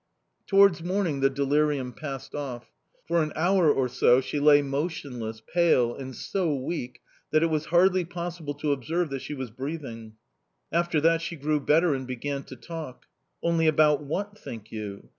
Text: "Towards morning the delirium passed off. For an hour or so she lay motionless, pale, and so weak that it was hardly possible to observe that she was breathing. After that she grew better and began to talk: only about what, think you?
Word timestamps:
"Towards 0.47 0.81
morning 0.83 1.19
the 1.19 1.29
delirium 1.29 1.93
passed 1.93 2.33
off. 2.33 2.71
For 3.07 3.21
an 3.21 3.31
hour 3.35 3.71
or 3.71 3.87
so 3.87 4.19
she 4.19 4.39
lay 4.39 4.63
motionless, 4.63 5.43
pale, 5.53 5.93
and 5.95 6.15
so 6.15 6.55
weak 6.55 7.01
that 7.29 7.43
it 7.43 7.51
was 7.51 7.65
hardly 7.65 8.03
possible 8.03 8.55
to 8.55 8.71
observe 8.71 9.11
that 9.11 9.21
she 9.21 9.35
was 9.35 9.51
breathing. 9.51 10.13
After 10.71 10.99
that 11.01 11.21
she 11.21 11.35
grew 11.35 11.59
better 11.59 11.93
and 11.93 12.07
began 12.07 12.41
to 12.45 12.55
talk: 12.55 13.05
only 13.43 13.67
about 13.67 14.01
what, 14.01 14.35
think 14.35 14.71
you? 14.71 15.09